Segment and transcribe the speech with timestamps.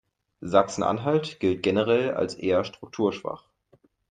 [0.41, 3.45] Sachsen-Anhalt gilt generell als eher strukturschwach.